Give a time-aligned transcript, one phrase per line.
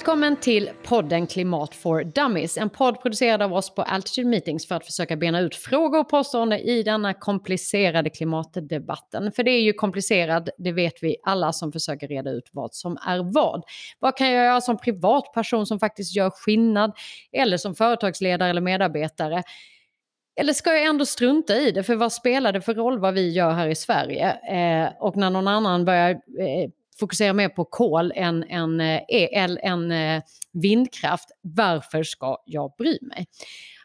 [0.00, 4.74] Välkommen till podden Klimat for Dummies, en podd producerad av oss på Altitude Meetings för
[4.74, 9.32] att försöka bena ut frågor och påståenden i denna komplicerade klimatdebatten.
[9.32, 12.96] För det är ju komplicerad, det vet vi alla som försöker reda ut vad som
[13.06, 13.62] är vad.
[13.98, 16.92] Vad kan jag göra som privatperson som faktiskt gör skillnad?
[17.32, 19.42] Eller som företagsledare eller medarbetare?
[20.40, 21.82] Eller ska jag ändå strunta i det?
[21.82, 24.30] För vad spelar det för roll vad vi gör här i Sverige?
[24.30, 29.58] Eh, och när någon annan börjar eh, fokusera mer på kol än, än eh, el,
[29.62, 30.22] än eh,
[30.52, 33.26] vindkraft, varför ska jag bry mig?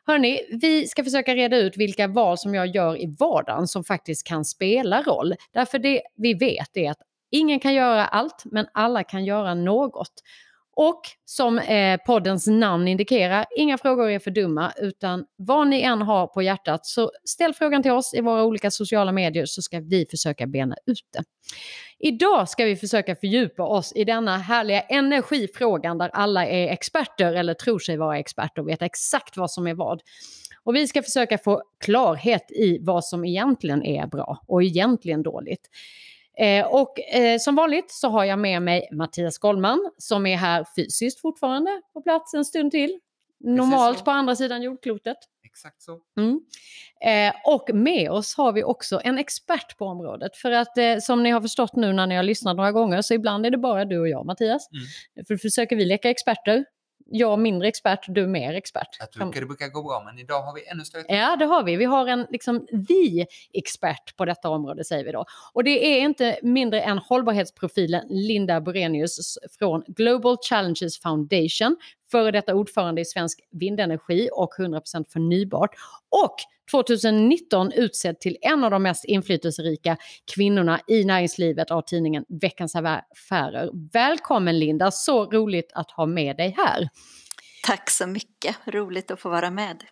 [0.08, 4.28] Hörni, vi ska försöka reda ut vilka val som jag gör i vardagen som faktiskt
[4.28, 5.36] kan spela roll.
[5.54, 6.98] Därför det vi vet är att
[7.31, 10.14] ingen kan göra allt, men alla kan göra något.
[10.76, 16.02] Och som eh, poddens namn indikerar, inga frågor är för dumma, utan vad ni än
[16.02, 19.80] har på hjärtat så ställ frågan till oss i våra olika sociala medier så ska
[19.80, 21.23] vi försöka bena ut det.
[22.00, 27.54] Idag ska vi försöka fördjupa oss i denna härliga energifrågan där alla är experter eller
[27.54, 30.02] tror sig vara experter och vet exakt vad som är vad.
[30.64, 35.70] Och vi ska försöka få klarhet i vad som egentligen är bra och egentligen dåligt.
[36.38, 40.66] Eh, och eh, som vanligt så har jag med mig Mattias Gollman som är här
[40.75, 43.00] fysiskt fortfarande på plats en stund till.
[43.39, 45.17] Normalt på andra sidan jordklotet.
[45.44, 46.00] Exakt så.
[46.17, 46.39] Mm.
[47.05, 50.38] Eh, och med oss har vi också en expert på området.
[50.38, 53.14] För att eh, som ni har förstått nu när ni har lyssnat några gånger så
[53.14, 54.70] ibland är det bara du och jag Mattias.
[54.72, 55.25] Mm.
[55.25, 56.66] För försöker vi leka experter
[57.06, 58.88] jag mindre expert, du mer expert.
[59.00, 61.64] Jag tycker det brukar gå bra, men idag har vi ännu större Ja, det har
[61.64, 61.75] vi.
[61.75, 65.26] Vi har en liksom vi expert på detta område säger vi då.
[65.53, 71.78] Och det är inte mindre än hållbarhetsprofilen Linda Borenius från Global Challenges Foundation,
[72.11, 75.70] före detta ordförande i Svensk Vindenergi och 100% förnybart.
[76.10, 76.36] Och
[76.71, 79.98] 2019 utsedd till en av de mest inflytelserika
[80.36, 83.70] kvinnorna i näringslivet av tidningen Veckans Affärer.
[83.93, 86.89] Välkommen Linda, så roligt att ha med dig här.
[87.64, 89.83] Tack så mycket, roligt att få vara med.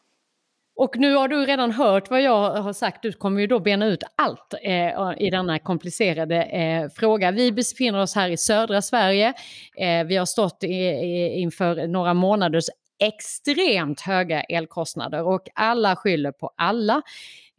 [0.75, 3.85] Och nu har du redan hört vad jag har sagt, du kommer ju då bena
[3.85, 7.31] ut allt eh, i denna komplicerade eh, fråga.
[7.31, 9.33] Vi befinner oss här i södra Sverige.
[9.77, 12.65] Eh, vi har stått i, i, inför några månaders
[13.07, 17.01] extremt höga elkostnader och alla skyller på alla.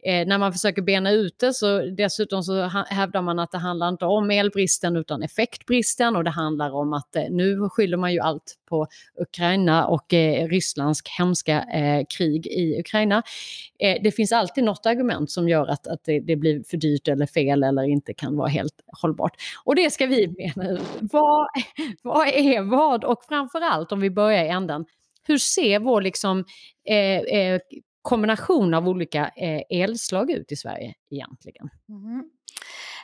[0.05, 3.89] Eh, när man försöker bena ut det så dessutom så hävdar man att det handlar
[3.89, 8.19] inte om elbristen utan effektbristen och det handlar om att eh, nu skyller man ju
[8.19, 8.87] allt på
[9.21, 13.23] Ukraina och eh, Rysslands hemska eh, krig i Ukraina.
[13.79, 17.07] Eh, det finns alltid något argument som gör att, att det, det, blir för dyrt
[17.07, 19.35] eller fel eller inte kan vara helt hållbart.
[19.63, 20.81] Och det ska vi bena ut.
[20.99, 21.47] Vad,
[22.01, 23.03] vad är vad?
[23.03, 24.85] Och framförallt om vi börjar i änden,
[25.27, 26.45] hur ser vår liksom,
[26.89, 27.59] eh, eh,
[28.01, 31.69] kombination av olika eh, elslag ut i Sverige egentligen?
[31.89, 32.29] Mm.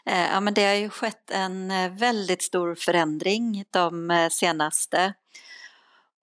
[0.05, 5.13] Eh, ja, men det har ju skett en eh, väldigt stor förändring de eh, senaste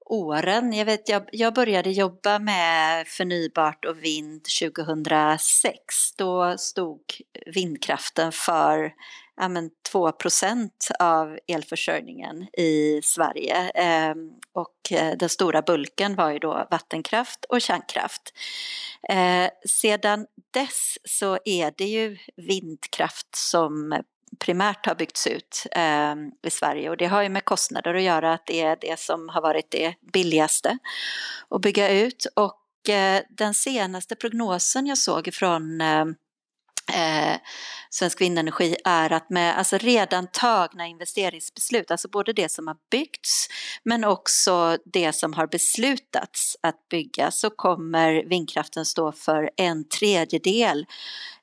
[0.06, 0.72] åren.
[0.72, 5.82] Jag, vet, jag, jag började jobba med förnybart och vind 2006.
[6.16, 7.00] Då stod
[7.54, 8.92] vindkraften för
[9.38, 13.56] ja, men 2% av elförsörjningen i Sverige.
[13.75, 18.32] Ehm, och eh, den stora bulken var ju då vattenkraft och kärnkraft.
[19.09, 24.03] Eh, sedan dess så är det ju vindkraft som
[24.38, 28.32] primärt har byggts ut eh, i Sverige och det har ju med kostnader att göra
[28.32, 30.78] att det är det som har varit det billigaste
[31.50, 36.15] att bygga ut och eh, den senaste prognosen jag såg från ehm,
[36.94, 37.37] eh,
[37.91, 43.49] Svensk Vindenergi är att med alltså redan tagna investeringsbeslut, alltså både det som har byggts
[43.82, 50.87] men också det som har beslutats att bygga så kommer vindkraften stå för en tredjedel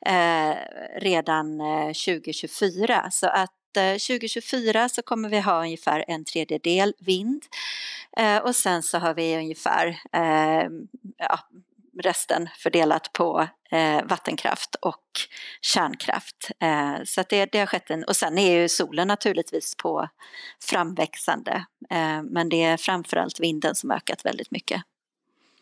[0.06, 0.56] eh,
[1.02, 3.08] redan eh, 2024.
[3.12, 7.44] Så att eh, 2024 så kommer vi ha ungefär en tredjedel vind
[8.18, 10.70] eh, och sen så har vi ungefär eh,
[11.18, 11.40] ja,
[12.04, 15.04] resten fördelat på eh, vattenkraft och
[15.62, 16.52] kärnkraft.
[16.60, 20.10] Eh, så att det, det har skett en, och sen är ju solen naturligtvis på
[20.64, 24.82] framväxande eh, men det är framförallt vinden som ökat väldigt mycket.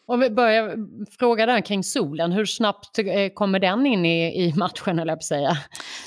[0.05, 0.77] Om vi börjar
[1.19, 5.23] fråga där kring solen, hur snabbt eh, kommer den in i, i matchen eller jag
[5.23, 5.57] säga?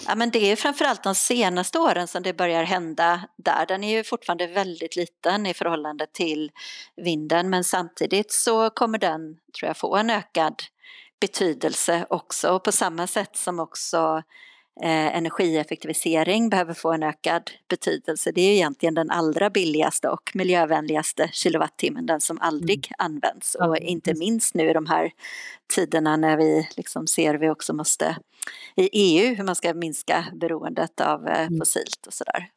[0.07, 3.67] Ja men det är framförallt de senaste åren som det börjar hända där.
[3.67, 6.51] Den är ju fortfarande väldigt liten i förhållande till
[6.97, 10.55] vinden men samtidigt så kommer den tror jag få en ökad
[11.21, 14.23] betydelse också och på samma sätt som också
[14.83, 18.33] eh, energieffektivisering behöver få en ökad betydelse.
[18.33, 23.13] Det är ju egentligen den allra billigaste och miljövänligaste kilowattimmen, den som aldrig mm.
[23.13, 23.55] används.
[23.55, 25.11] Och inte minst nu i de här
[25.75, 28.17] tiderna när vi liksom ser vi också måste
[28.77, 31.59] i EU hur man ska minska beroendet av eh, mm.
[31.59, 32.49] fossilt och sådär.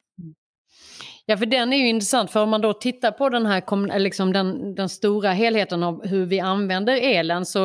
[1.26, 4.32] Ja, för den är ju intressant, för om man då tittar på den här liksom
[4.32, 7.64] den, den stora helheten av hur vi använder elen så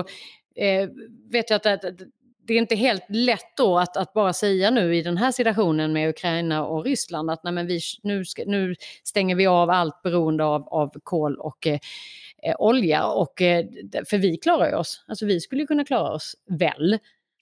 [0.56, 0.90] eh,
[1.31, 1.96] vet jag att det,
[2.47, 5.94] det är inte helt lätt då att, att bara säga nu i den här situationen
[5.94, 10.01] med Ukraina och Ryssland att nej men vi, nu, ska, nu stänger vi av allt
[10.01, 11.80] beroende av, av kol och eh,
[12.44, 13.06] eh olja.
[13.06, 13.65] Och, eh,
[14.09, 17.00] för vi klarar oss, alltså vi skulle kunna klara oss väl.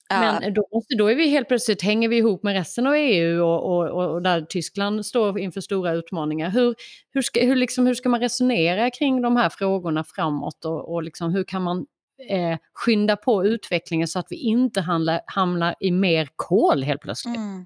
[0.09, 0.39] Ja.
[0.39, 0.65] Men då,
[0.97, 4.21] då är vi helt plötsligt, hänger vi ihop med resten av EU och, och, och
[4.21, 6.50] där Tyskland står inför stora utmaningar.
[6.50, 6.75] Hur,
[7.13, 11.03] hur, ska, hur, liksom, hur ska man resonera kring de här frågorna framåt och, och
[11.03, 11.85] liksom, hur kan man
[12.29, 17.37] eh, skynda på utvecklingen så att vi inte handlar, hamnar i mer kol helt plötsligt?
[17.37, 17.65] Mm.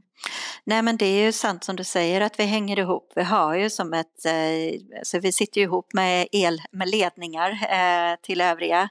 [0.64, 3.12] Nej men det är ju sant som du säger att vi hänger ihop.
[3.16, 7.52] Vi har ju som ett, eh, så vi sitter ju ihop med el med ledningar
[7.52, 8.90] eh, till övriga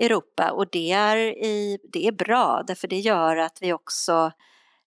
[0.00, 4.32] Europa och det är, i, det är bra därför det gör att vi också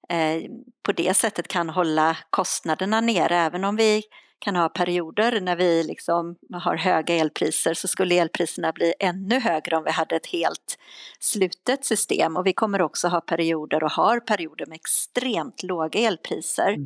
[0.10, 0.42] eh,
[0.84, 4.04] på det sättet kan hålla kostnaderna nere även om vi
[4.44, 9.78] kan ha perioder när vi liksom har höga elpriser så skulle elpriserna bli ännu högre
[9.78, 10.78] om vi hade ett helt
[11.20, 16.70] slutet system och vi kommer också ha perioder och har perioder med extremt låga elpriser.
[16.70, 16.86] Mm.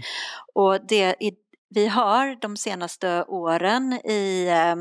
[0.53, 1.15] Och det,
[1.69, 4.75] vi har de senaste åren i eh,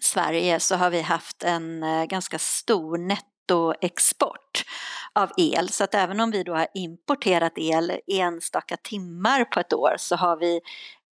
[0.00, 4.64] Sverige så har vi haft en eh, ganska stor nettoexport
[5.12, 9.72] av el så att även om vi då har importerat el enstaka timmar på ett
[9.72, 10.60] år så har vi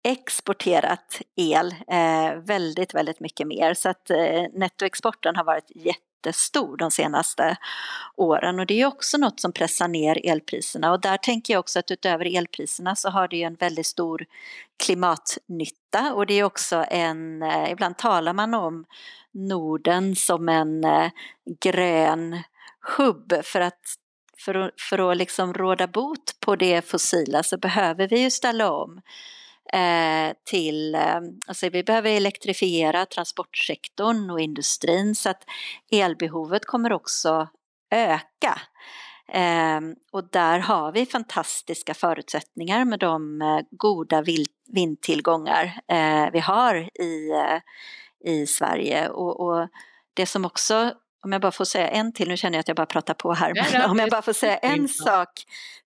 [0.04, 3.74] exporterat el eh, väldigt, väldigt mycket mer.
[3.74, 7.56] Så att eh, nettoexporten har varit jättestor de senaste
[8.16, 8.60] åren.
[8.60, 10.92] Och det är också något som pressar ner elpriserna.
[10.92, 14.26] Och där tänker jag också att utöver elpriserna så har det ju en väldigt stor
[14.84, 16.14] klimatnytta.
[16.14, 18.84] Och det är också en, eh, ibland talar man om
[19.32, 21.10] Norden som en eh,
[21.60, 22.42] grön
[22.96, 23.32] hubb.
[23.42, 23.80] För att
[24.38, 28.72] för att, för att liksom råda bot på det fossila så behöver vi ju ställa
[28.72, 29.00] om
[30.44, 35.44] till, eh, alltså vi behöver elektrifiera transportsektorn och industrin så att
[35.92, 37.48] elbehovet kommer också
[37.90, 38.60] öka.
[39.32, 39.80] Eh,
[40.12, 43.40] och där har vi fantastiska förutsättningar med de
[43.70, 44.24] goda
[44.66, 45.80] vindtillgångar
[46.32, 47.30] vi har i,
[48.24, 49.08] i Sverige.
[49.08, 49.68] Och, och
[50.14, 50.92] det som också
[51.24, 53.32] om jag bara får säga en till, nu känner jag att jag bara pratar på
[53.32, 55.30] här, men om jag bara får säga en sak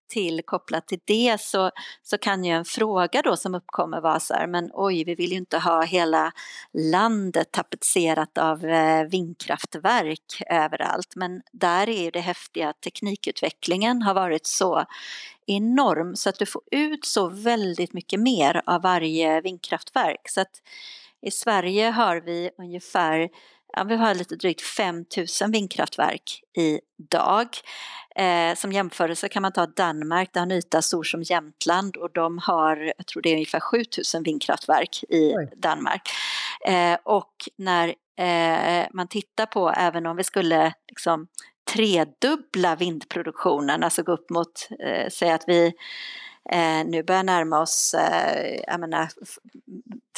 [0.09, 1.71] till kopplat till det så,
[2.03, 5.31] så kan ju en fråga då som uppkommer vara så här, men oj, vi vill
[5.31, 6.31] ju inte ha hela
[6.73, 14.13] landet tapetserat av eh, vindkraftverk överallt, men där är ju det häftiga att teknikutvecklingen har
[14.13, 14.85] varit så
[15.45, 20.29] enorm så att du får ut så väldigt mycket mer av varje vindkraftverk.
[20.29, 20.61] Så att
[21.21, 23.29] i Sverige har vi ungefär
[23.73, 25.05] ja, vi har lite drygt 5
[25.41, 27.47] 000 vindkraftverk idag.
[28.15, 32.11] Eh, som jämförelse kan man ta Danmark, det har en yta stor som Jämtland och
[32.13, 33.77] de har, jag tror det är ungefär 7
[34.13, 35.51] 000 vindkraftverk i Oj.
[35.57, 36.09] Danmark.
[36.67, 37.87] Eh, och när
[38.19, 41.27] eh, man tittar på, även om vi skulle liksom
[41.73, 45.73] tredubbla vindproduktionen, alltså gå upp mot, eh, säg att vi
[46.51, 49.09] eh, nu börjar närma oss, eh, jag menar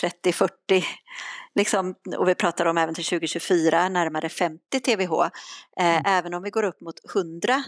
[0.01, 0.83] 30-40
[1.55, 5.21] liksom, och vi pratar om även till 2024 närmare 50 TWh.
[5.79, 6.03] Eh, mm.
[6.05, 7.63] Även om vi går upp mot 100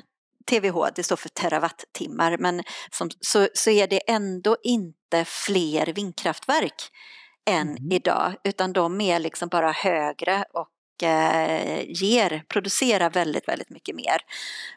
[0.50, 6.92] TWh, det står för terawattimmar, men som, så, så är det ändå inte fler vindkraftverk
[7.46, 7.92] än mm.
[7.92, 14.18] idag, utan de är liksom bara högre och eh, ger, producerar väldigt, väldigt mycket mer.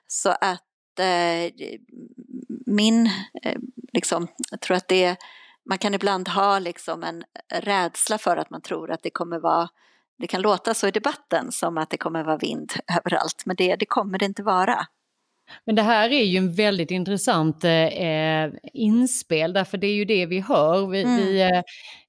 [0.07, 0.66] Så att
[1.01, 1.53] Eh,
[2.67, 3.07] min,
[3.43, 3.59] eh,
[3.93, 5.17] liksom, jag tror att det
[5.69, 7.25] man kan ibland ha liksom en
[7.55, 9.69] rädsla för att man tror att det kommer vara
[10.19, 13.77] det kan låta så i debatten som att det kommer vara vind överallt, men det,
[13.77, 14.87] det kommer det inte vara.
[15.65, 20.27] Men det här är ju en väldigt intressant eh, inspel, därför det är ju det
[20.27, 20.87] vi hör.
[20.87, 21.17] Vi, mm.
[21.17, 21.63] vi eh,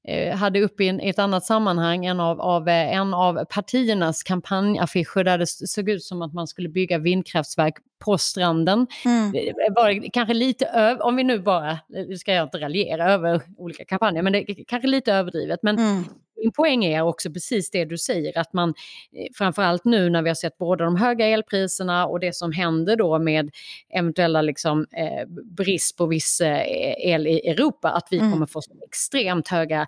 [0.07, 4.23] eh hade uppe i, en, ett annat sammanhang en av, av, eh, en av partiernas
[4.23, 8.87] kampanjaffischer där det såg ut som att man skulle bygga vindkraftverk på stranden.
[9.05, 9.31] Mm.
[9.31, 13.41] Det var kanske lite över, om vi nu bara, nu ska jag inte raljera över
[13.57, 15.59] olika kampanjer, men det är kanske lite överdrivet.
[15.63, 16.03] Men mm
[16.37, 20.29] min poäng är också precis det du säger, att man eh, framförallt nu när vi
[20.29, 23.49] har sett både de höga elpriserna och det som händer då med
[23.89, 25.27] eventuella liksom, eh,
[25.57, 26.63] brist på viss eh,
[26.97, 28.31] el i Europa, att vi mm.
[28.31, 29.87] kommer få extremt höga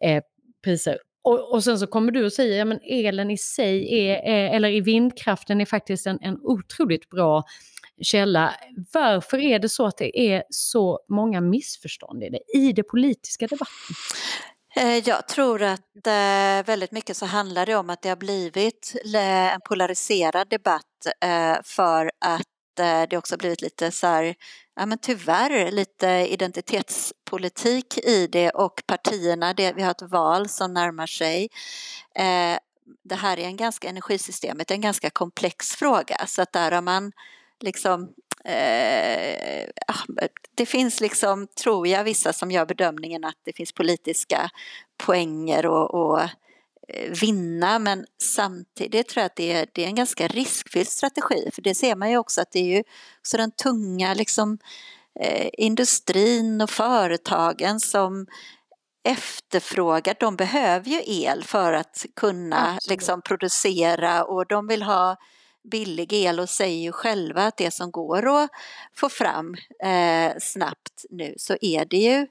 [0.00, 0.22] eh,
[0.64, 0.98] priser.
[1.22, 4.68] Och, och, sen så kommer du och säger, att elen i sig, är, eh, eller
[4.68, 7.44] i vindkraften är faktiskt en, en otroligt bra
[8.02, 8.54] källa.
[8.92, 13.46] Varför är det så att det är så många missförstånd i det, i det politiska
[13.46, 13.94] debatten?
[14.76, 18.94] Eh, jag tror att eh, väldigt mycket så handlar det om att det har blivit
[19.14, 22.42] en polariserad debatt eh, för att
[23.08, 24.34] det också blivit lite så här,
[24.76, 30.74] ja men tyvärr lite identitetspolitik i det och partierna, det, vi har ett val som
[30.74, 31.48] närmar sig.
[33.04, 36.82] Det här är en ganska, energisystemet är en ganska komplex fråga så att där har
[36.82, 37.12] man
[37.60, 38.14] liksom
[38.44, 39.68] eh,
[40.54, 44.50] det finns liksom, tror jag, vissa som gör bedömningen att det finns politiska
[44.96, 46.20] poänger och, och
[46.88, 51.50] eh, vinna men samtidigt tror jag att det är, det är en ganska riskfylld strategi
[51.54, 52.82] för det ser man ju också att det är ju
[53.22, 54.58] så den tunga liksom
[55.20, 58.26] eh, industrin och företagen som
[59.04, 65.16] efterfrågar, de behöver ju el för att kunna liksom, producera och de vill ha
[65.68, 68.50] billig el och säger ju själva att det som går att
[68.94, 72.26] få fram eh, snabbt nu så är det ju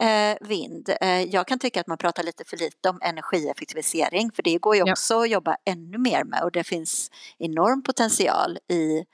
[0.00, 0.90] eh, vind.
[1.00, 4.76] Eh, jag kan tycka att man pratar lite för lite om energieffektivisering för det går
[4.76, 5.22] ju också ja.
[5.22, 9.04] att jobba ännu mer med och det finns enorm potential i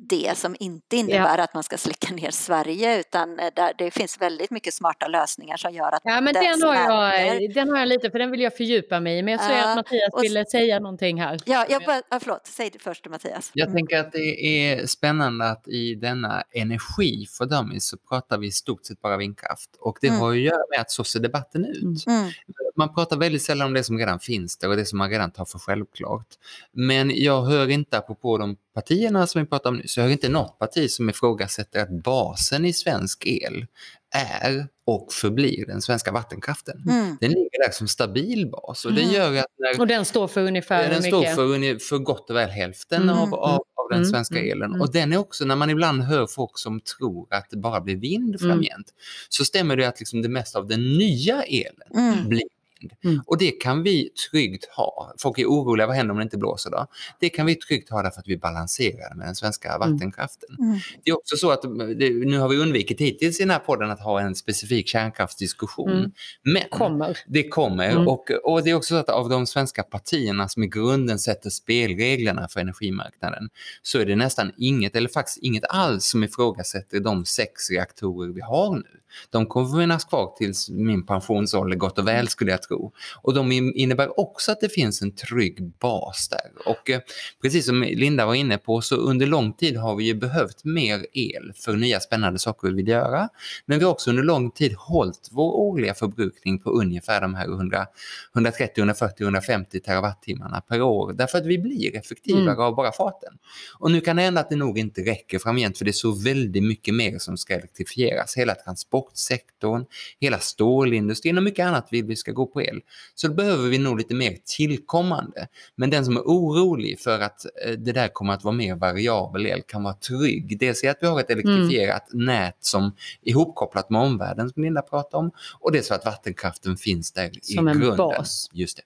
[0.00, 1.44] det som inte innebär ja.
[1.44, 5.56] att man ska slicka ner Sverige utan eh, där det finns väldigt mycket smarta lösningar
[5.56, 8.40] som gör att Ja men den har, jag, den har jag lite för den vill
[8.40, 11.38] jag fördjupa mig i men jag ser uh, att Mattias och, ville säga någonting här.
[11.44, 13.50] Ja, jag bara, förlåt, säg det först Mattias.
[13.54, 13.76] Jag mm.
[13.76, 18.52] tänker att det är spännande att i denna energi för dummies så pratar vi i
[18.52, 20.20] stort sett bara vindkraft och det mm.
[20.20, 22.06] har ju att göra med att så ser debatten ut.
[22.06, 22.30] Mm.
[22.78, 25.30] Man pratar väldigt sällan om det som redan finns där och det som man redan
[25.30, 26.26] tar för självklart.
[26.72, 30.12] Men jag hör inte apropå de partierna som vi pratade om nu, så jag har
[30.12, 33.66] inte något parti som ifrågasätter att basen i svensk el
[34.14, 36.82] är och förblir den svenska vattenkraften.
[36.88, 37.16] Mm.
[37.20, 39.02] Den ligger där som stabil bas och, mm.
[39.02, 42.36] den, gör att när, och den står för ungefär Den står för, för gott och
[42.36, 43.18] väl hälften mm.
[43.18, 44.10] av, av, av, den mm.
[44.10, 44.52] svenska mm.
[44.52, 44.80] elen.
[44.80, 47.96] Och den är också, när man ibland hör folk som tror att det bara blir
[47.96, 48.38] vind mm.
[48.38, 48.94] framgent,
[49.28, 52.92] så stämmer det att liksom det mesta av den nya elen blir vind.
[53.04, 53.22] Mm.
[53.26, 55.14] Och det kan vi tryggt ha.
[55.18, 56.86] Folk är oroliga, vad händer om det inte blåser då?
[57.20, 59.92] Det kan vi tryggt ha därför att vi balanserar med den svenska mm.
[59.92, 60.56] vattenkraften.
[60.58, 60.78] Mm.
[61.04, 64.00] Det är också så att, nu har vi undvikit hittills i den här podden att
[64.00, 65.92] ha en specifik kärnkraftsdiskussion.
[65.92, 66.12] Mm.
[66.42, 67.18] Men kommer.
[67.26, 67.90] det kommer.
[67.90, 68.08] Mm.
[68.08, 71.50] Och, och det är också så att av de svenska partierna som i grunden sätter
[71.50, 73.48] spelreglerna för energimarknaden
[73.82, 78.40] så är det nästan inget, eller faktiskt inget alls som ifrågasätter de sex reaktorer vi
[78.40, 79.00] har nu.
[79.30, 82.92] De kommer finnas kvar tills min pensionsålder gott och väl skulle jag tro.
[83.22, 86.70] Och de innebär också att det finns en trygg bas där.
[86.72, 87.00] Och eh,
[87.42, 91.06] precis som Linda var inne på så under lång tid har vi ju behövt mer
[91.12, 93.28] el för nya spännande saker vi vill göra.
[93.66, 97.44] Men vi har också under lång tid hållit vår årliga förbrukning på ungefär de här
[97.46, 97.86] 100,
[98.34, 101.12] 130, 140, 150 terawattimmarna per år.
[101.12, 102.60] Därför att vi blir effektivare mm.
[102.60, 103.38] av bara farten.
[103.78, 106.12] Och nu kan det hända att det nog inte räcker framgent för det är så
[106.12, 108.36] väldigt mycket mer som ska elektrifieras.
[108.36, 109.84] Hela transportsektorn,
[110.20, 112.80] hela stålindustrin och mycket annat vill vi ska gå på el.
[113.14, 115.48] Så behöver vi nog lite mer tillkommande.
[115.76, 119.46] Men den som är orolig för att eh, det där kommer att vara mer variabel
[119.46, 120.58] el kan vara trygg.
[120.58, 122.24] Dels är att vi har ett elektrifierat mm.
[122.26, 125.30] nät som är ihopkopplat med omvärlden som Linda pratade om.
[125.60, 127.82] Och det är så att vattenkraften finns där som i grunden.
[127.82, 128.50] Som en bas.
[128.52, 128.82] Just det.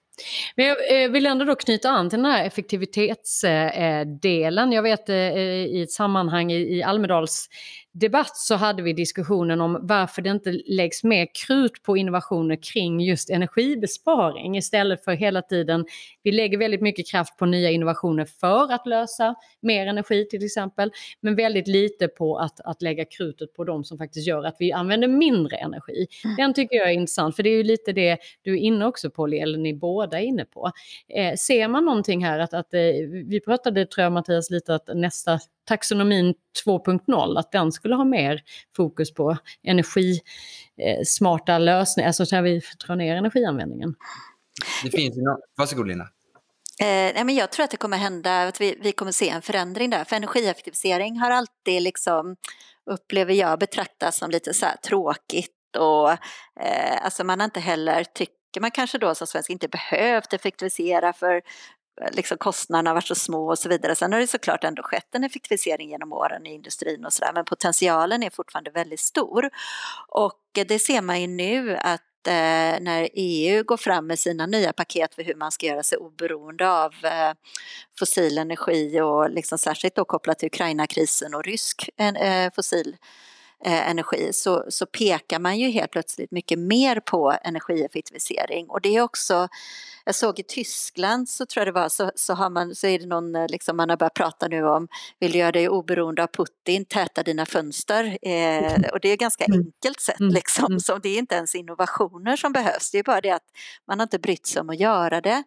[0.55, 4.71] Men jag eh, vill ändå då knyta an till den här effektivitetsdelen.
[4.71, 7.49] Jag vet eh, i ett sammanhang i Almedals
[7.93, 12.99] debatt så hade vi diskussionen om varför det inte läggs mer krut på innovationer kring
[12.99, 15.85] just energibesparing istället för hela tiden,
[16.23, 20.91] vi lägger väldigt mycket kraft på nya innovationer för att lösa mer energi till exempel,
[21.21, 24.71] men väldigt lite på att, att lägga krutet på de som faktiskt gör att vi
[24.71, 26.07] använder mindre energi.
[26.25, 26.35] Mm.
[26.35, 29.09] Den tycker jag är intressant, för det är ju lite det du är inne också
[29.09, 30.71] på, eller ni båda är inne på.
[31.15, 32.79] Eh, ser man någonting här att, att eh,
[33.29, 36.33] vi pratade, tror jag Mattias, lite att nästa taxonomin
[36.65, 38.41] 2.0, att den skulle ha mer
[38.75, 43.95] fokus på energismarta lösningar, alltså när vi drar ner energianvändningen.
[44.83, 45.21] Det finns ju
[45.57, 46.03] Varsågod Lina.
[46.79, 49.89] Eh, men jag tror att det kommer hända, att vi, vi kommer se en förändring
[49.89, 50.03] där.
[50.03, 52.35] För energieffektivisering har alltid, liksom,
[52.91, 56.11] upplever jag, betraktats som lite så tråkigt och
[56.61, 61.13] eh, alltså man har inte heller tyckt man kanske då som svensk inte behövt effektivisera
[61.13, 61.35] för
[62.01, 63.95] eh, liksom kostnaderna har varit så små och så vidare.
[63.95, 67.45] Sen har det såklart ändå skett en effektivisering genom åren i industrin och sådär men
[67.45, 69.49] potentialen är fortfarande väldigt stor.
[70.07, 74.45] Och eh, det ser man ju nu att eh, när EU går fram med sina
[74.45, 77.33] nya paket för hur man ska göra sig oberoende av eh,
[77.99, 82.97] fossil energi och liksom särskilt då kopplat till Ukraina-krisen och rysk eh, fossil
[83.65, 88.95] eh, energi så, så pekar man ju helt plötsligt mycket mer på energieffektivisering och det
[88.95, 89.47] är också
[90.05, 92.99] jag såg i Tyskland så tror jag det var så, så har man så är
[92.99, 94.87] det någon eh, liksom man har börjat prata nu om
[95.19, 99.59] vill göra dig oberoende av Putin, täta dina fönster eh, och det är ganska mm.
[99.59, 100.33] enkelt sätt mm.
[100.33, 100.79] liksom mm.
[100.79, 103.47] så det är inte ens innovationer som behövs det är bara det att
[103.87, 105.43] man har inte brytt sig om att göra det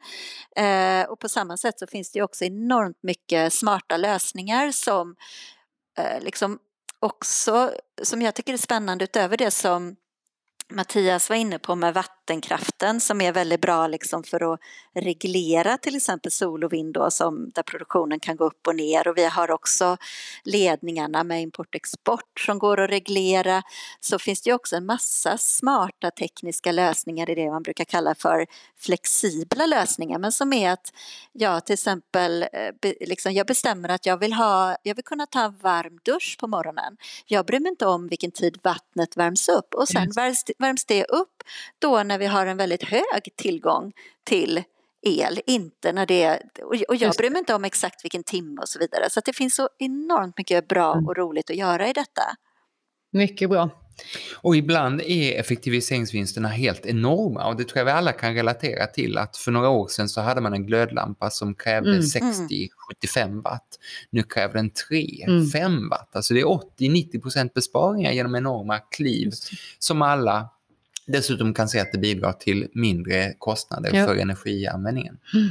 [0.56, 5.16] eh, och på samma sätt så finns det också enormt mycket smarta lösningar som
[5.98, 6.58] eh, liksom
[7.00, 7.72] också,
[8.02, 9.96] som jag tycker är spännande utöver det som
[10.68, 14.60] Mattias var inne på med vattenkraften som är väldigt bra liksom för att
[14.94, 19.08] reglera till exempel sol och vind då, som, där produktionen kan gå upp och ner.
[19.08, 19.96] Och vi har också
[20.44, 23.62] ledningarna med import och export som går att reglera.
[24.00, 28.14] Så finns det ju också en massa smarta tekniska lösningar i det man brukar kalla
[28.14, 28.46] för
[28.78, 30.18] flexibla lösningar.
[30.18, 30.92] Men som är att
[31.32, 35.44] jag till exempel eh, liksom, jag bestämmer att jag vill, ha, jag vill kunna ta
[35.44, 36.96] en varm dusch på morgonen.
[37.26, 39.74] Jag bryr mig inte om vilken tid vattnet värms upp.
[39.74, 41.42] Och sen värms, värms det upp
[41.78, 43.92] då när vi har en väldigt hög tillgång
[44.24, 44.62] till
[45.06, 46.42] el, inte när det är,
[46.88, 49.10] och jag bryr mig inte om exakt vilken timme och så vidare.
[49.10, 51.06] Så det finns så enormt mycket bra mm.
[51.06, 52.22] och roligt att göra i detta.
[53.12, 53.70] Mycket bra.
[54.34, 59.18] Och ibland är effektiviseringsvinsterna helt enorma och det tror jag vi alla kan relatera till
[59.18, 62.02] att för några år sedan så hade man en glödlampa som krävde mm.
[62.02, 63.78] 60-75 watt.
[64.10, 65.88] Nu kräver den 3-5 mm.
[65.88, 66.16] watt.
[66.16, 69.32] Alltså det är 80-90% besparingar genom enorma kliv
[69.78, 70.48] som alla
[71.06, 74.06] dessutom kan se att det bidrar till mindre kostnader ja.
[74.06, 75.18] för energianvändningen.
[75.34, 75.48] Mm.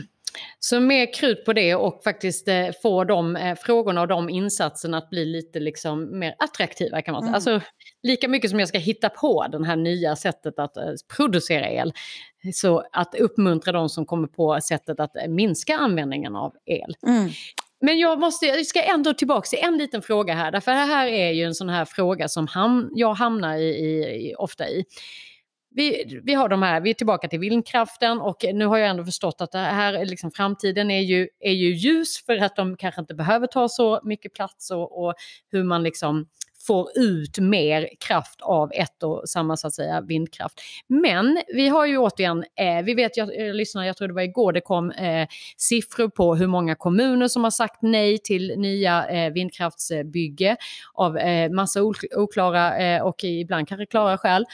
[0.59, 4.97] Så mer krut på det och faktiskt eh, få de eh, frågorna och de insatserna
[4.97, 7.27] att bli lite liksom mer attraktiva kan man säga.
[7.27, 7.35] Mm.
[7.35, 7.61] Alltså,
[8.03, 10.83] lika mycket som jag ska hitta på det här nya sättet att eh,
[11.17, 11.93] producera el,
[12.53, 16.95] så att uppmuntra de som kommer på sättet att eh, minska användningen av el.
[17.07, 17.29] Mm.
[17.81, 21.07] Men jag, måste, jag ska ändå tillbaka till en liten fråga här, därför det här
[21.07, 24.85] är ju en sån här fråga som ham, jag hamnar i, i, ofta i
[25.75, 29.05] vi, vi har de här, vi är tillbaka till vindkraften och nu har jag ändå
[29.05, 33.01] förstått att det här, liksom, framtiden är ju, är ju ljus för att de kanske
[33.01, 35.13] inte behöver ta så mycket plats och, och
[35.51, 36.25] hur man liksom
[36.67, 40.61] får ut mer kraft av ett och samma så att säga vindkraft.
[40.87, 44.13] Men vi har ju återigen, eh, vi vet, jag, eh, jag lyssnade, jag tror det
[44.13, 48.53] var igår det kom eh, siffror på hur många kommuner som har sagt nej till
[48.57, 50.57] nya eh, vindkraftsbygge
[50.93, 51.79] av eh, massa
[52.15, 54.45] oklara eh, och ibland kanske klara skäl.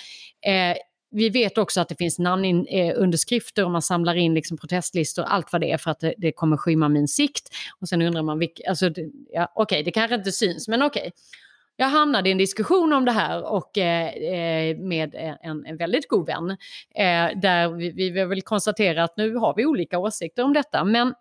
[0.46, 0.78] Eh,
[1.12, 5.52] vi vet också att det finns namnunderskrifter eh, och man samlar in liksom protestlistor, allt
[5.52, 7.50] vad det är för att det, det kommer skymma min sikt.
[7.80, 8.86] Och sen undrar man, alltså,
[9.34, 11.00] ja, okej, okay, det kanske inte syns, men okej.
[11.00, 11.12] Okay.
[11.76, 16.08] Jag hamnade i en diskussion om det här och, eh, eh med en, en, väldigt
[16.08, 16.50] god vän.
[16.95, 20.84] Eh, där vi, vi vill konstatera att nu har vi olika åsikter om detta.
[20.84, 21.13] Men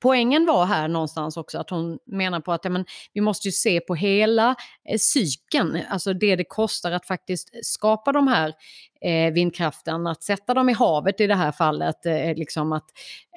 [0.00, 3.52] Poängen var här någonstans också att hon menar på att ja, men, vi måste ju
[3.52, 4.54] se på hela
[4.88, 8.52] eh, cykeln, alltså det det kostar att faktiskt skapa de här
[9.00, 12.84] eh, vindkraften, att sätta dem i havet i det här fallet, eh, liksom att,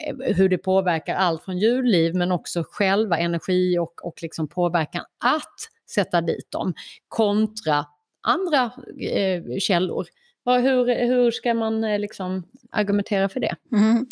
[0.07, 5.03] eh, hur det påverkar allt från djurliv men också själva energi och, och liksom påverkan
[5.25, 5.55] att
[5.89, 6.73] sätta dit dem
[7.07, 7.86] kontra
[8.21, 8.71] andra
[9.12, 10.05] eh, källor.
[10.45, 13.55] Hur, hur ska man eh, liksom argumentera för det?
[13.71, 14.05] Mm.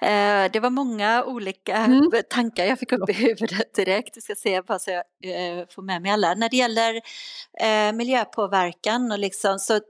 [0.00, 2.10] Eh, det var många olika mm.
[2.30, 4.16] tankar jag fick upp i huvudet direkt.
[4.16, 6.34] Jag ska se bara så jag eh, får med mig alla.
[6.34, 7.00] När det gäller
[7.60, 9.80] eh, miljöpåverkan och liksom, så, eh,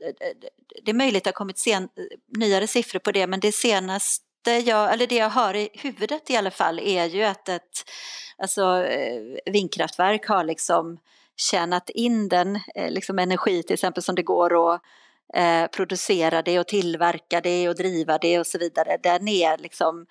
[0.85, 1.89] det är möjligt att det har kommit sen,
[2.37, 4.25] nyare siffror på det men det senaste
[4.65, 7.91] jag, eller det jag har i huvudet i alla fall är ju att ett
[8.39, 10.99] alltså, eh, vindkraftverk har liksom
[11.37, 14.83] tjänat in den liksom energi till exempel som det går att
[15.35, 18.99] eh, producera det och tillverka det och driva det och så vidare.
[19.03, 20.07] Den är liksom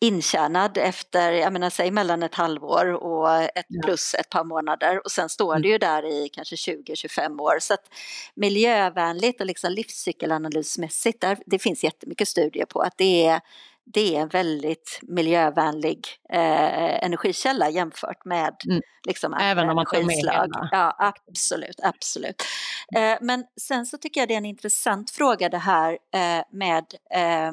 [0.00, 5.10] intjänad efter, jag menar säg mellan ett halvår och ett plus ett par månader och
[5.10, 5.62] sen står mm.
[5.62, 7.58] det ju där i kanske 20-25 år.
[7.60, 7.84] Så att
[8.34, 13.40] miljövänligt och liksom livscykelanalysmässigt, där, det finns jättemycket studier på att det är
[13.92, 18.80] det är en väldigt miljövänlig eh, energikälla jämfört med mm.
[19.06, 22.42] liksom, Även om man tar med Ja, absolut, absolut.
[22.96, 26.84] Eh, men sen så tycker jag det är en intressant fråga det här eh, med
[27.14, 27.52] eh,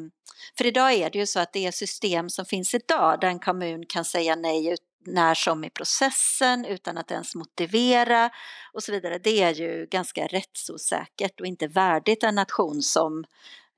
[0.58, 3.40] för idag är det ju så att det är system som finns idag där en
[3.40, 8.30] kommun kan säga nej ut när som i processen utan att ens motivera
[8.74, 9.18] och så vidare.
[9.18, 13.26] Det är ju ganska rättsosäkert och inte värdigt en nation som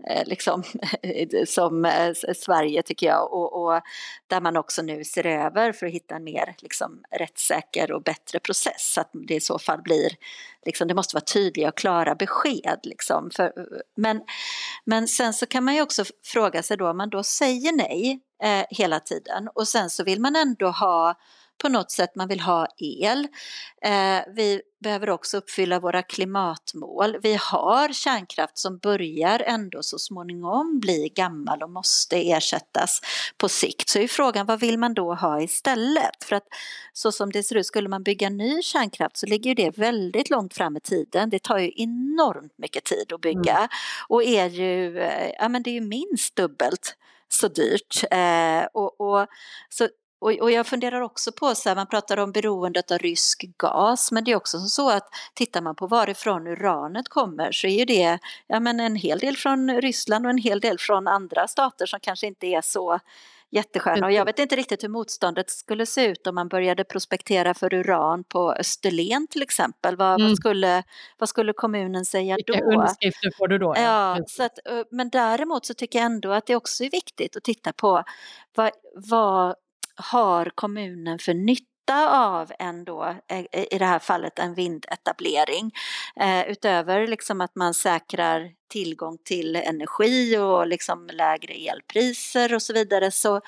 [0.08, 0.64] Eh, liksom,
[1.48, 3.34] som eh, Sverige tycker jag.
[3.34, 3.82] Och, och,
[4.28, 8.40] där man också nu ser över för att hitta en mer liksom, rättssäker och bättre
[8.40, 8.94] process.
[8.94, 10.10] Så att det i så fall blir
[10.66, 13.30] liksom, det måste vara tydliga och klara besked liksom.
[13.36, 13.54] För,
[13.96, 14.22] men,
[14.86, 18.20] men sen så kan man ju också fråga sig då om man då säger nej
[18.44, 19.50] eh, hela tiden.
[19.56, 21.16] Och sen så vill man ändå ha
[21.62, 23.28] på något sätt man vill ha el.
[23.82, 27.18] Eh, vi behöver också uppfylla våra klimatmål.
[27.22, 33.02] Vi har kärnkraft som börjar ändå så småningom bli gammal och måste ersättas
[33.38, 33.90] på sikt.
[33.90, 36.24] Så är frågan vad vill man då ha istället?
[36.24, 36.48] För att
[36.94, 40.54] så som det ser ut, skulle man bygga ny kärnkraft så ligger det väldigt långt
[40.54, 41.30] fram i tiden.
[41.30, 43.70] Det tar ju enormt mycket tid att bygga mm.
[44.08, 46.96] och är ju, eh, ja men det är ju minst dubbelt
[47.30, 48.04] så dyrt.
[48.12, 49.28] Eh, och, och,
[49.70, 49.88] så
[50.20, 54.12] och, och, jag funderar också på, så här, man pratar om beroendet av rysk gas,
[54.12, 57.86] men det är också så att tittar man på varifrån uranet kommer så är ju
[57.86, 61.86] det ja, men en hel del från Ryssland och en hel del från andra stater
[61.86, 63.00] som kanske inte är så
[63.52, 64.06] jättesköna.
[64.06, 67.74] Och jag vet inte riktigt hur motståndet skulle se ut om man började prospektera för
[67.74, 69.96] uran på Österlen till exempel.
[69.96, 70.28] Vad, mm.
[70.28, 70.84] vad, skulle,
[71.18, 72.54] vad skulle kommunen säga då?
[72.54, 73.74] Vilka underskrifter får du då?
[73.78, 74.60] Ja, så att,
[74.92, 78.04] men däremot så tycker jag ändå att det också är viktigt att titta på
[78.56, 79.56] vad, vad
[80.00, 81.66] har kommunen för nytta
[82.10, 83.16] av ändå,
[83.72, 85.72] i det här fallet en vindetablering.
[86.16, 92.74] Eh, utöver liksom att man säkrar tillgång till energi och liksom lägre elpriser och så
[92.74, 93.42] vidare så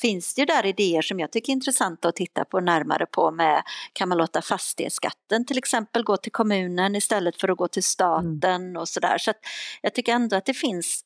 [0.00, 3.30] finns det ju där idéer som jag tycker är intressanta att titta på närmare på
[3.30, 7.84] med kan man låta fastighetsskatten till exempel gå till kommunen istället för att gå till
[7.84, 8.76] staten mm.
[8.76, 9.18] och sådär.
[9.18, 9.40] Så att
[9.82, 11.00] jag tycker ändå att det finns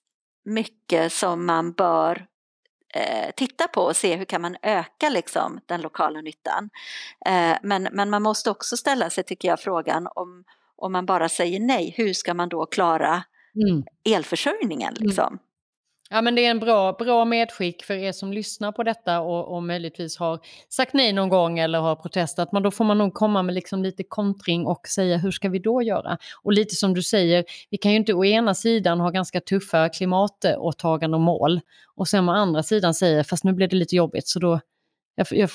[0.45, 2.27] mycket som man bör
[2.95, 6.71] eh, titta på och se hur kan man öka liksom, den lokala nyttan.
[7.27, 10.45] Eh, men, men man måste också ställa sig, tycker jag, frågan om,
[10.77, 13.23] om man bara säger nej, hur ska man då klara
[13.55, 13.85] mm.
[14.05, 14.95] elförsörjningen?
[14.97, 15.07] Mm.
[15.07, 15.27] Liksom?
[15.27, 15.39] Mm.
[16.13, 19.55] Ja, men det är en bra, bra medskick för er som lyssnar på detta och,
[19.55, 22.53] och möjligtvis har sagt nej någon gång eller har protestat.
[22.53, 25.59] Men då får man nog komma med liksom lite kontring och säga hur ska vi
[25.59, 26.19] då göra?
[26.43, 29.89] Och lite som du säger, vi kan ju inte å ena sidan ha ganska tuffa
[29.89, 31.61] klimatåtaganden och mål
[31.97, 34.61] och sen å andra sidan säga fast nu blir det lite jobbigt så då
[35.15, 35.51] jag, jag,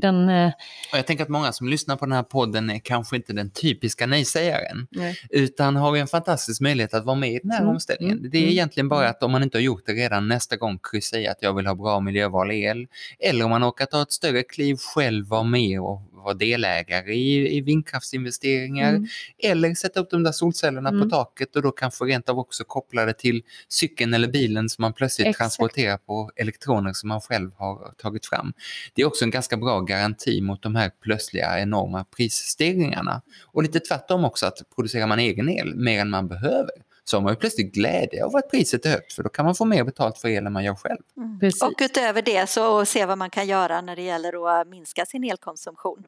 [0.00, 0.52] den, eh...
[0.92, 4.06] jag tänker att många som lyssnar på den här podden är kanske inte den typiska
[4.06, 5.18] nej-sägaren, nej.
[5.30, 7.70] utan har en fantastisk möjlighet att vara med i den här mm.
[7.70, 8.18] omställningen.
[8.18, 8.30] Mm.
[8.30, 8.52] Det är mm.
[8.52, 11.38] egentligen bara att om man inte har gjort det redan nästa gång kryssa i att
[11.40, 12.86] jag vill ha bra miljöval el,
[13.18, 17.56] eller om man orkar ta ett större kliv själv, vara med och vara delägare i,
[17.56, 19.06] i vindkraftsinvesteringar mm.
[19.38, 21.02] eller sätta upp de där solcellerna mm.
[21.02, 24.82] på taket och då kanske rent av också koppla det till cykeln eller bilen som
[24.82, 25.38] man plötsligt Exakt.
[25.38, 28.52] transporterar på elektroner som man själv har tagit fram.
[28.94, 33.22] Det är också en ganska bra garanti mot de här plötsliga enorma prisstegringarna.
[33.46, 36.70] Och lite tvärtom också att producerar man egen el mer än man behöver
[37.04, 39.54] så har man ju plötsligt glädje av att priset är högt för då kan man
[39.54, 41.02] få mer betalt för elen man gör själv.
[41.42, 41.72] Mm.
[41.72, 45.24] Och utöver det så se vad man kan göra när det gäller att minska sin
[45.24, 46.04] elkonsumtion.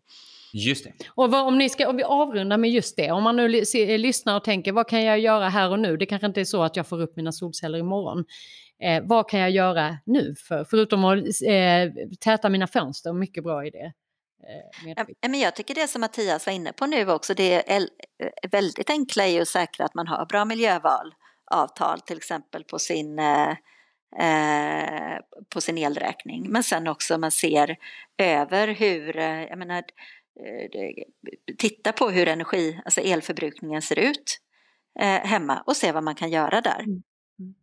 [0.52, 0.92] Just det.
[1.08, 3.98] Och vad, om, ni ska, om vi avrundar med just det, om man nu se,
[3.98, 5.96] lyssnar och tänker vad kan jag göra här och nu?
[5.96, 8.24] Det kanske inte är så att jag får upp mina solceller imorgon.
[8.82, 13.12] Eh, vad kan jag göra nu för, förutom att eh, täta mina fönster?
[13.12, 13.92] Mycket bra idé.
[14.96, 18.50] Eh, men jag tycker det som Mattias var inne på nu också, det är eh,
[18.50, 23.20] väldigt enkla är att säkra att man har bra miljövalavtal till exempel på sin,
[24.20, 26.50] eh, på sin elräkning.
[26.50, 27.76] Men sen också man ser
[28.18, 29.82] över hur, jag menar,
[31.58, 34.40] titta på hur energi, alltså elförbrukningen ser ut
[35.22, 36.80] hemma och se vad man kan göra där.
[36.80, 37.02] Mm.
[37.38, 37.54] Mm.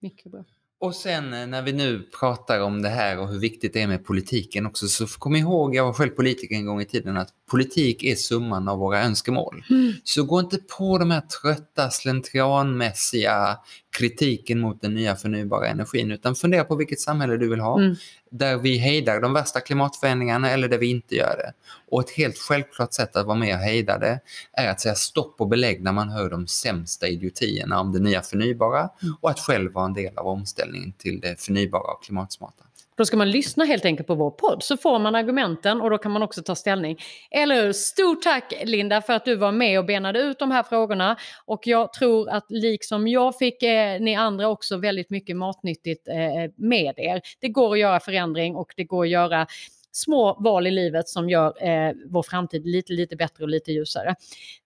[0.00, 0.44] Mycket bra.
[0.82, 3.86] Och sen eh, när vi nu pratar om det här och hur viktigt det är
[3.86, 7.28] med politiken också så kom ihåg, jag var själv politiker en gång i tiden, att
[7.52, 9.64] politik är summan av våra önskemål.
[9.70, 9.92] Mm.
[10.04, 13.58] Så gå inte på de här trötta slentrianmässiga
[13.98, 17.80] kritiken mot den nya förnybara energin utan fundera på vilket samhälle du vill ha.
[17.80, 17.96] Mm.
[18.30, 21.52] Där vi hejdar de värsta klimatförändringarna eller där vi inte gör det.
[21.90, 24.20] Och ett helt självklart sätt att vara med och hejda det
[24.52, 28.22] är att säga stopp och belägg när man hör de sämsta idiotierna om det nya
[28.22, 29.14] förnybara mm.
[29.20, 32.64] och att själv vara en del av omställningen till det förnybara och klimatsmarta.
[33.02, 35.98] Då ska man lyssna helt enkelt på vår podd så får man argumenten och då
[35.98, 36.98] kan man också ta ställning.
[37.30, 37.72] Eller hur?
[37.72, 41.16] Stort tack Linda för att du var med och benade ut de här frågorna.
[41.44, 46.14] Och jag tror att liksom jag fick eh, ni andra också väldigt mycket matnyttigt eh,
[46.56, 47.20] med er.
[47.40, 49.46] Det går att göra förändring och det går att göra
[49.92, 54.14] små val i livet som gör eh, vår framtid lite, lite bättre och lite ljusare.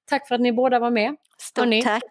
[0.09, 1.17] Tack för att ni båda var med.
[1.39, 1.83] Stort Hörrni.
[1.83, 2.03] tack.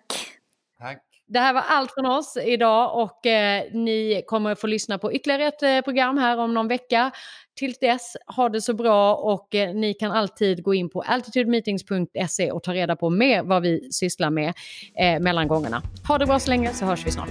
[0.80, 1.05] Tack.
[1.28, 5.14] Det här var allt från oss idag och eh, ni kommer att få lyssna på
[5.14, 7.12] ytterligare ett eh, program här om någon vecka.
[7.56, 12.52] Till dess, ha det så bra och eh, ni kan alltid gå in på altitudemeetings.se
[12.52, 14.54] och ta reda på mer vad vi sysslar med
[15.00, 15.82] eh, mellan gångerna.
[16.08, 17.30] Ha det bra så länge så hörs vi snart.